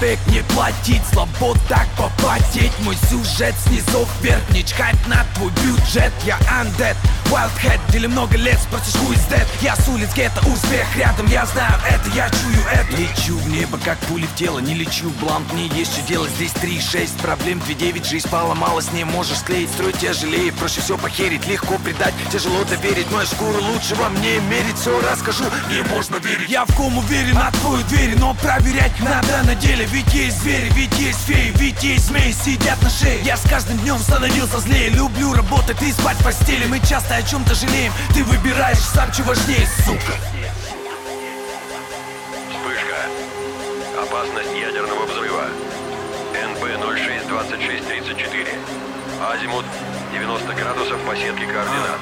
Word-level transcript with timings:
За 0.00 0.06
респект 0.06 0.26
не 0.28 0.42
платить, 0.54 1.02
слабо 1.12 1.54
так 1.68 1.86
попотеть 1.96 2.72
Мой 2.80 2.96
сюжет 3.08 3.54
снизу 3.66 4.08
вверх, 4.20 4.42
не 4.50 4.64
чхать 4.64 4.96
на 5.06 5.24
твой 5.34 5.50
бюджет. 5.62 6.12
Я 6.24 6.38
undead, 6.38 6.96
wildhead, 7.26 7.78
деле 7.90 8.08
много 8.08 8.36
лет, 8.36 8.58
спросишь 8.58 8.94
who 8.94 9.12
is 9.12 9.28
dead? 9.30 9.46
Я 9.60 9.76
с 9.76 9.88
улиц 9.88 10.08
гетто, 10.14 10.40
успех 10.48 10.86
рядом, 10.96 11.26
я 11.26 11.44
знаю 11.46 11.74
это, 11.88 12.08
я 12.14 12.30
чую 12.30 12.64
это. 12.72 12.96
Лечу 12.96 13.36
в 13.36 13.48
небо, 13.48 13.78
как 13.84 13.98
пули 14.00 14.26
в 14.26 14.34
тело, 14.34 14.58
не 14.58 14.74
лечу. 14.74 15.10
Блант, 15.20 15.52
мне 15.52 15.66
есть 15.66 15.92
что 15.92 16.02
делать 16.02 16.30
Здесь 16.32 16.52
3-6, 16.52 17.20
проблем 17.20 17.58
2-9, 17.68 18.08
жизнь 18.08 18.28
поломалась, 18.28 18.92
не 18.92 19.04
можешь 19.04 19.38
склеить 19.38 19.70
Строить 19.70 19.98
тяжелее, 19.98 20.52
проще 20.52 20.80
все 20.80 20.96
похерить, 20.96 21.46
легко 21.46 21.76
предать, 21.78 22.14
тяжело 22.32 22.64
доверить. 22.64 23.10
Моя 23.10 23.26
шкура 23.26 23.58
лучше 23.58 23.94
во 23.96 24.08
мне 24.08 24.38
мерить, 24.40 24.76
все 24.76 24.98
расскажу, 25.00 25.44
мне 25.68 25.82
можно 25.82 26.16
верить. 26.16 26.48
Я 26.48 26.64
в 26.64 26.74
ком 26.74 26.96
уверен, 26.98 27.36
открою 27.36 27.84
двери, 27.84 28.14
но 28.14 28.34
проверять 28.34 28.98
надо 29.00 29.42
на 29.44 29.54
деле 29.54 29.89
Ведь 29.90 30.14
есть 30.14 30.40
звери, 30.42 30.70
ведь 30.74 30.96
есть 30.98 31.20
феи, 31.26 31.52
ведь 31.56 31.82
есть 31.82 32.06
змеи, 32.06 32.32
сидят 32.32 32.80
на 32.82 32.90
шее 32.90 33.20
Я 33.24 33.36
с 33.36 33.42
каждым 33.42 33.76
днем 33.78 33.98
становился 33.98 34.60
злее, 34.60 34.88
люблю 34.90 35.32
работать 35.32 35.82
и 35.82 35.90
спать 35.92 36.16
в 36.18 36.24
постели 36.24 36.64
Мы 36.66 36.78
часто 36.80 37.16
о 37.16 37.22
чем-то 37.22 37.54
жалеем, 37.54 37.92
ты 38.14 38.22
выбираешь 38.24 38.78
сам, 38.78 39.12
что 39.12 39.24
важнее, 39.24 39.66
сука 39.84 40.14
Вспышка. 42.50 42.96
Опасность 44.02 44.54
ядерного 44.54 45.06
взрыва. 45.06 45.46
НП 46.34 46.62
062634. 46.80 48.46
Азимут 49.32 49.64
90 50.12 50.54
градусов 50.54 51.00
по 51.00 51.16
сетке 51.16 51.46
координат. 51.46 52.00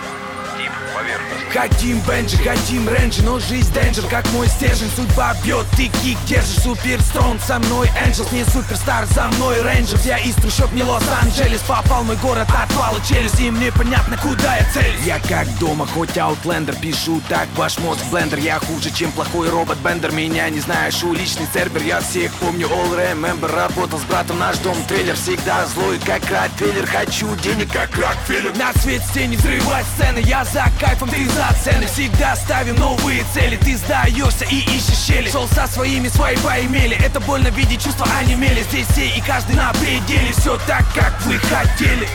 Тип 0.58 0.73
поверхностный. 0.94 1.50
Хотим 1.50 2.00
Бенджи, 2.00 2.37
хотим 2.38 2.88
Рэнджи, 2.88 3.23
но 3.23 3.38
жизнь 3.38 3.73
денджер, 3.73 4.06
как 4.08 4.29
мой 4.32 4.49
стержень 4.49 4.90
Судьба 4.94 5.35
бьет, 5.44 5.67
ты 5.76 5.88
кик 6.02 6.19
держишь, 6.26 6.62
супер 6.62 7.00
строн 7.09 7.39
Со 7.41 7.59
мной. 7.59 7.91
Энджелс, 8.05 8.31
не 8.33 8.45
суперстар, 8.45 9.07
за 9.07 9.29
мной 9.29 9.63
Рейнджерс. 9.63 10.05
Я 10.05 10.19
из 10.19 10.35
трущоб, 10.37 10.73
не 10.73 10.83
Лос-Анджелес. 10.83 11.61
Попал 11.63 12.05
мой 12.05 12.17
город, 12.17 12.47
отвала 12.49 12.99
челюсть. 13.01 13.41
Им 13.41 13.59
непонятно, 13.59 14.17
куда 14.19 14.57
я 14.57 14.65
целюсь. 14.73 15.01
Я 15.05 15.19
как 15.19 15.47
дома, 15.59 15.87
хоть 15.87 16.17
аутлендер 16.17 16.77
Пишу 16.77 17.21
так, 17.29 17.49
ваш 17.57 17.79
мозг 17.79 18.01
блендер 18.11 18.39
Я 18.39 18.59
хуже, 18.59 18.91
чем 18.91 19.11
плохой 19.13 19.49
робот 19.49 19.79
Бендер. 19.79 20.13
Меня 20.13 20.49
не 20.51 20.61
знаешь, 20.61 21.03
уличный 21.03 21.47
сервер. 21.53 21.83
Я 21.83 22.01
всех 22.01 22.33
помню, 22.35 22.69
all 22.69 22.97
remember. 22.97 23.55
Работал 23.55 23.99
с 23.99 24.03
братом, 24.03 24.39
наш 24.39 24.59
дом 24.59 24.77
трейлер. 24.87 25.17
Всегда 25.17 25.67
злой, 25.67 25.99
как 26.05 26.23
ротвейлер. 26.31 26.87
Хочу 26.87 27.35
денег, 27.37 27.73
как 27.73 27.97
Рокфеллер. 27.97 28.57
На 28.57 28.73
свет 28.81 29.03
стене 29.03 29.37
взрывать 29.37 29.87
сцены. 29.97 30.19
Я 30.21 30.45
за 30.45 30.67
кайфом, 30.79 31.09
ты 31.09 31.27
за 31.29 31.49
цены. 31.63 31.87
Всегда 31.87 32.37
ставим 32.37 32.77
новые 32.77 33.25
цели. 33.33 33.57
Ты 33.57 33.77
сдаешься 33.77 34.45
и 34.45 34.57
ищешь 34.57 35.07
щели. 35.07 35.31
Шел 35.31 35.49
со 35.49 35.67
своими, 35.67 36.09
свои 36.09 36.37
поимели 36.37 36.99
Это 37.09 37.21
больно 37.21 37.49
видеть, 37.49 37.83
чувства 37.83 38.07
онемели 38.21 38.63
Здесь 38.65 38.87
все 38.89 39.09
и 39.09 39.21
каждый 39.23 39.57
на 39.57 39.73
пределе. 39.73 40.31
Все 40.33 40.59
так, 40.67 40.85
как 40.95 41.19
вы 41.23 41.39
хотели 41.39 42.07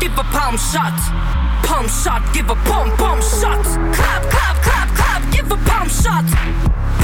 give 0.00 0.18
a 0.18 0.24
palm 0.24 0.56
shot. 0.56 0.96
Palm 1.62 1.86
shot, 1.86 2.22
give 2.32 2.48
a 2.50 2.56
palm, 2.66 2.90
palm 2.96 3.20
shot. 3.20 3.62
Clap, 3.94 4.22
clap, 4.32 4.56
clap, 4.62 4.88
clap, 4.96 5.32
give 5.32 5.50
a 5.52 5.56
palm 5.68 5.88
shot. 5.88 6.24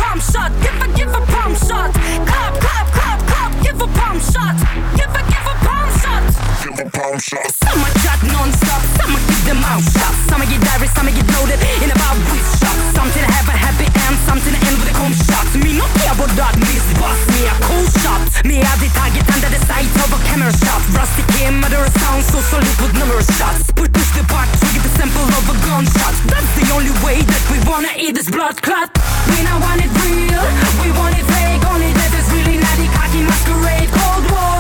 Palm 0.00 0.18
shot, 0.18 0.50
give 0.62 0.80
a, 0.80 0.88
give 0.96 1.12
a 1.14 1.20
palm 1.32 1.54
shot. 1.54 1.92
Clap, 1.92 2.54
clap, 2.64 2.86
clap, 2.96 3.20
clap, 3.28 3.62
give 3.62 3.80
a 3.80 3.86
palm 3.86 4.18
shot. 4.18 4.56
Give 4.96 5.12
a, 5.12 5.22
give 5.30 5.46
a 5.52 5.54
palm 5.66 5.86
shut 6.16 6.64
Give 6.64 6.78
a 6.80 6.90
palm 6.90 7.18
shot. 7.18 7.50
Summer 7.64 7.92
chat 8.02 8.20
non-stop 8.25 8.82
Summer 8.96 9.20
keep 9.28 9.42
their 9.44 9.58
mouth 9.58 9.85
shut 9.85 10.14
Summer 10.28 10.46
get 10.46 10.61
diary, 10.62 10.88
summer 10.88 11.12
get 11.12 11.26
loaded 11.37 11.61
In 11.82 11.90
about 11.90 12.18
with 12.30 12.46
shot. 12.58 12.76
Something 12.96 13.25
have 13.25 13.49
a 13.49 13.56
happy 13.56 13.87
end 13.87 14.16
Something 14.25 14.56
end 14.56 14.76
with 14.80 14.92
a 14.92 14.94
home 14.96 15.14
shot 15.14 15.46
Me 15.61 15.76
not 15.76 15.90
care 16.00 16.12
about 16.12 16.32
that 16.37 16.54
Miss 16.58 16.87
boss. 16.99 17.20
Me 17.32 17.46
a 17.46 17.54
cool 17.68 17.87
shot. 18.02 18.23
Me 18.44 18.56
a 18.61 18.73
the 18.80 18.88
target 18.96 19.26
under 19.28 19.50
the 19.52 19.61
sight 19.66 19.90
of 20.04 20.11
a 20.12 20.18
camera 20.28 20.52
shot. 20.64 20.82
Rusty 20.96 21.25
came 21.37 21.62
under 21.62 21.80
a 21.80 21.90
sound 22.00 22.23
So 22.25 22.38
solid 22.40 22.76
with 22.80 22.94
numerous 22.96 23.28
shots. 23.37 23.73
Put 23.73 23.92
push 23.92 24.11
the 24.16 24.25
back 24.28 24.49
Get 24.73 24.82
the 24.82 24.92
sample 24.96 25.28
of 25.28 25.44
a 25.52 25.56
gunshot. 25.64 26.14
That's 26.28 26.50
the 26.56 26.66
only 26.76 26.94
way 27.04 27.20
that 27.23 27.44
we 27.52 27.58
wanna 27.68 27.92
eat 27.96 28.14
this 28.14 28.30
blood 28.30 28.61
clot. 28.61 28.90
We 29.28 29.38
not 29.44 29.61
want 29.61 29.85
it 29.85 29.92
real 30.04 30.44
We 30.82 30.88
want 30.96 31.14
it 31.16 31.26
fake. 31.28 31.64
Only 31.64 31.92
that 31.92 32.12
is 32.16 32.26
really 32.32 32.58
not 32.58 32.78
cocky 32.96 33.23
masquerade. 33.23 33.88
Cold 33.92 34.25
War 34.30 34.55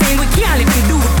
everything 0.00 0.18
we 0.18 0.42
ya' 0.42 0.56
let 0.56 0.66
me 0.66 0.88
do 0.88 0.96
it. 0.96 1.17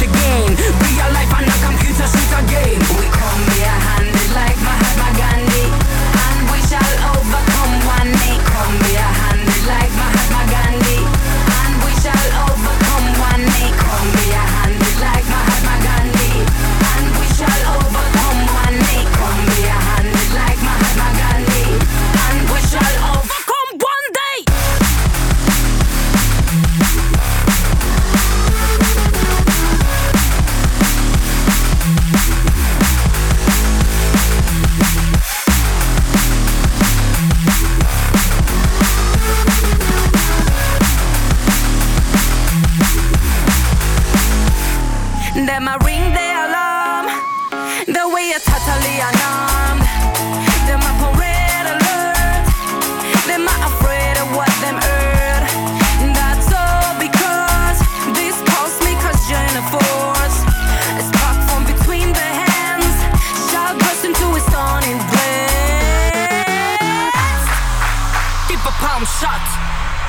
Palm 68.78 69.04
shot, 69.04 69.42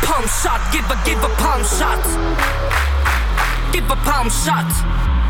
Palm 0.03 0.25
shot. 0.27 0.61
give 0.71 0.85
a, 0.89 0.97
give 1.05 1.21
a 1.23 1.29
palm 1.41 1.63
shot. 1.63 2.01
Give 3.73 3.89
a 3.89 3.95
palm 4.07 4.29
shot. 4.29 4.69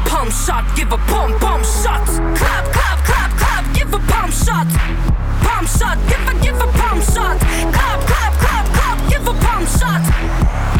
Palm 0.06 0.30
shot, 0.32 0.66
give 0.76 0.92
a 0.92 0.98
palm, 1.10 1.38
palm 1.40 1.64
shot. 1.64 2.06
Clap, 2.38 2.66
clap, 2.72 3.00
clap, 3.06 3.32
clap, 3.38 3.76
give 3.76 3.94
a 3.94 4.00
palm 4.12 4.32
shot. 4.32 4.68
Palm 5.44 5.66
shot, 5.66 5.98
give 6.08 6.28
a, 6.28 6.34
give 6.44 6.60
a 6.60 6.68
palm 6.80 7.02
shot. 7.02 7.40
Clap, 7.76 8.00
clap, 8.10 8.34
clap, 8.44 8.66
clap, 8.76 9.10
give 9.10 9.28
a 9.28 9.34
palm 9.34 9.66
shot. 9.66 10.79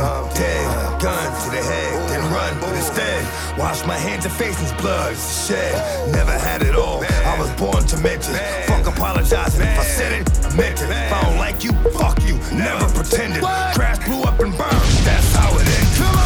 One, 0.00 0.28
dead. 0.34 1.00
Gun 1.00 1.26
to 1.42 1.50
the 1.50 1.62
head, 1.62 2.10
then 2.10 2.32
run. 2.32 2.60
But 2.60 2.74
instead, 2.76 3.24
wash 3.58 3.84
my 3.86 3.96
hands 3.96 4.24
and 4.24 4.34
face 4.34 4.58
in 4.60 4.76
blood. 4.78 5.16
Shed. 5.16 6.12
Never 6.12 6.32
had 6.32 6.62
it 6.62 6.74
all. 6.74 7.04
I 7.24 7.38
was 7.38 7.50
born 7.52 7.84
to 7.86 7.96
mention. 7.98 8.34
Fuck 8.66 8.86
apologizing. 8.86 9.62
If 9.62 9.78
I 9.78 9.84
said 9.84 10.12
it, 10.20 10.44
I 10.44 10.56
meant 10.56 10.82
it. 10.82 10.90
If 10.90 11.12
I 11.12 11.22
don't 11.22 11.38
like 11.38 11.64
you, 11.64 11.72
fuck 11.98 12.22
you. 12.22 12.36
Never 12.52 12.88
pretended. 12.92 13.40
Grass 13.40 13.98
blew 14.04 14.22
up 14.22 14.38
and 14.40 14.56
burned. 14.56 14.86
That's 15.04 15.34
how 15.34 15.56
it 15.58 15.66
ends. 15.66 16.25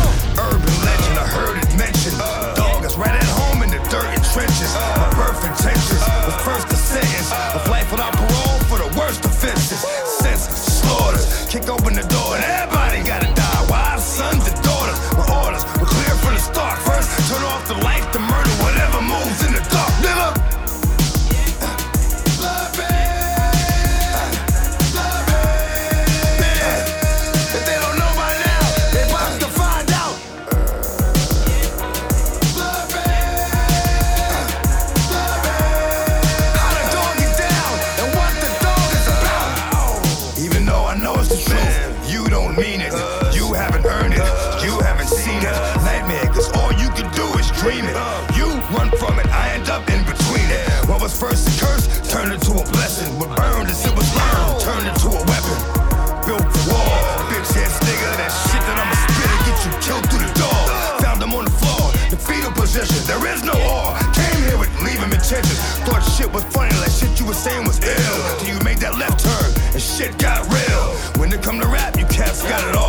Saying 67.40 67.66
was 67.66 67.80
ill. 67.80 68.38
Till 68.38 68.54
you 68.54 68.60
made 68.64 68.78
that 68.84 68.96
left 68.98 69.24
turn 69.24 69.50
and 69.72 69.80
shit 69.80 70.12
got 70.18 70.44
real. 70.52 70.82
When 71.18 71.32
it 71.32 71.42
come 71.42 71.58
to 71.60 71.66
rap, 71.68 71.96
you 71.98 72.04
cats 72.06 72.42
got 72.42 72.62
it 72.68 72.76
all 72.76 72.79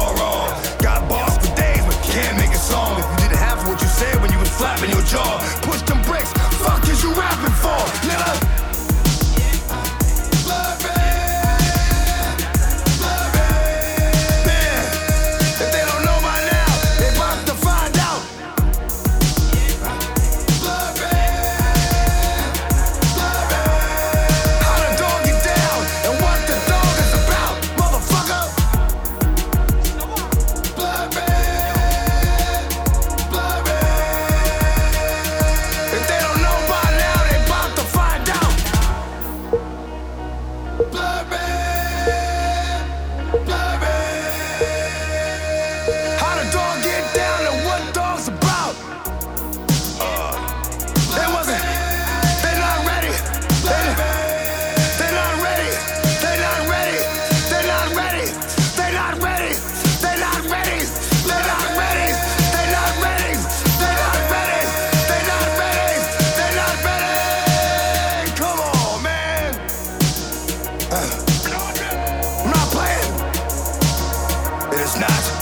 It's 74.93 74.99
not. 74.99 75.40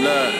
Look, 0.00 0.32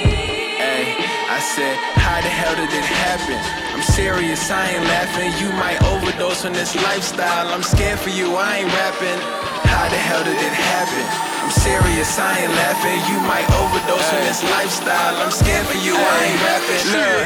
Hey, 0.57 0.97
I 1.29 1.37
said, 1.37 1.77
how 2.01 2.17
the 2.25 2.33
hell 2.33 2.57
did 2.57 2.73
it 2.73 2.89
happen? 3.05 3.37
I'm 3.77 3.85
serious, 3.85 4.49
I 4.49 4.73
ain't 4.73 4.89
laughing. 4.89 5.37
You 5.37 5.53
might 5.61 5.77
overdose 5.85 6.49
on 6.49 6.57
this 6.57 6.73
lifestyle. 6.81 7.53
I'm 7.53 7.61
scared 7.61 8.01
for 8.01 8.09
you, 8.09 8.41
I 8.41 8.65
ain't 8.65 8.73
rapping. 8.73 9.21
How 9.69 9.85
the 9.93 10.01
hell 10.01 10.25
did 10.25 10.41
it 10.41 10.57
happen? 10.57 11.05
I'm 11.45 11.53
serious, 11.53 12.09
I 12.17 12.41
ain't 12.41 12.57
laughing. 12.57 13.05
You 13.13 13.21
might 13.29 13.45
overdose 13.61 14.09
on 14.17 14.25
this 14.25 14.41
lifestyle. 14.49 15.21
I'm 15.21 15.29
scared 15.29 15.69
for 15.69 15.77
you, 15.85 15.93
I 15.93 16.17
ain't 16.25 16.41
rapping. 16.41 16.85
Look, 16.97 17.25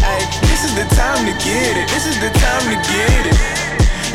hey, 0.00 0.24
this 0.48 0.64
is 0.64 0.72
the 0.80 0.88
time 0.96 1.28
to 1.28 1.34
get 1.44 1.76
it. 1.76 1.92
This 1.92 2.08
is 2.08 2.16
the 2.24 2.32
time 2.40 2.64
to 2.72 2.78
get 2.88 3.36
it. 3.36 3.36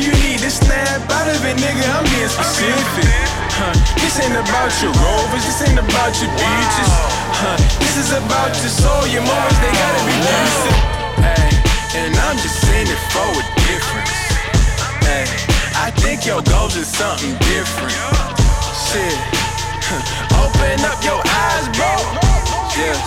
You 0.02 0.10
need 0.26 0.42
to 0.42 0.50
snap 0.50 0.98
out 1.14 1.30
of 1.30 1.38
it, 1.46 1.62
nigga. 1.62 1.86
I'm 1.94 2.02
being 2.10 2.26
specific. 2.26 3.06
Huh. 3.54 3.70
This 4.02 4.18
ain't 4.18 4.34
about 4.34 4.74
your 4.82 4.90
rovers, 4.98 5.46
this 5.46 5.62
ain't 5.62 5.78
about 5.78 6.10
your 6.18 6.32
beaches. 6.34 7.11
Huh. 7.42 7.58
This 7.82 7.98
is 7.98 8.12
about 8.14 8.54
your 8.54 8.70
soul, 8.70 9.02
your 9.10 9.26
moments, 9.26 9.58
they 9.58 9.72
gotta 9.74 10.02
be 10.06 10.14
decent. 10.14 10.78
Hey, 11.26 11.50
and 11.98 12.14
I'm 12.22 12.38
just 12.38 12.62
in 12.70 12.86
it 12.86 13.02
for 13.10 13.26
a 13.34 13.42
difference. 13.66 14.14
Hey, 15.02 15.26
I 15.74 15.90
think 15.90 16.24
your 16.24 16.40
goals 16.42 16.76
is 16.76 16.86
something 16.86 17.34
different. 17.50 17.98
Shit, 18.86 19.18
open 20.38 20.86
up 20.86 21.02
your 21.02 21.18
eyes, 21.18 21.66
bro. 21.74 21.90
Yes, 22.78 23.02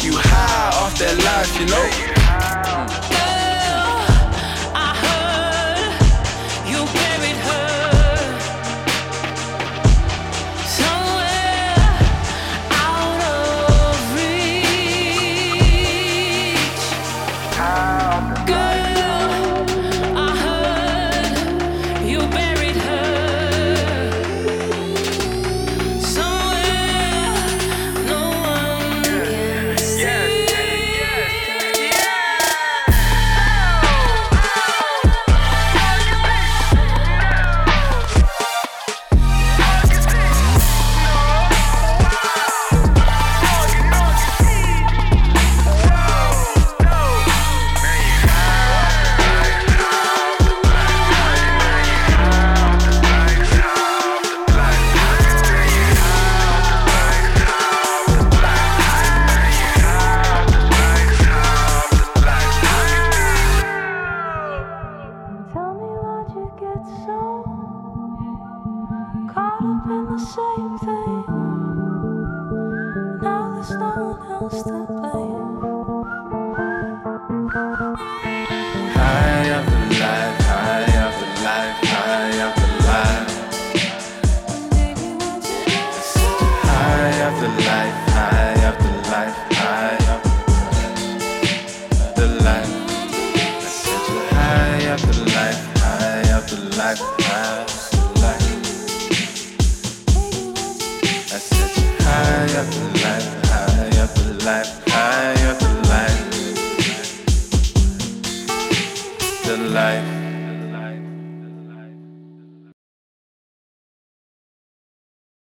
you 0.00 0.16
high 0.16 0.72
off 0.80 0.96
that 0.96 1.20
life, 1.20 1.52
you 1.60 1.66
know. 1.66 2.11